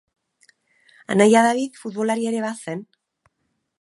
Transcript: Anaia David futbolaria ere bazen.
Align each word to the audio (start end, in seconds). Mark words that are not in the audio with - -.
Anaia 1.15 1.43
David 1.49 1.77
futbolaria 1.81 2.33
ere 2.33 2.43
bazen. 2.47 2.83